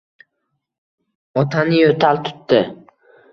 Otani 1.41 1.83
yo`tal 1.83 2.23
tutdi 2.31 2.65